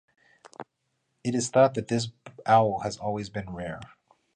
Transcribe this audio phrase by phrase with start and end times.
[1.23, 2.07] It is thought that this
[2.47, 3.81] owl has always been rare.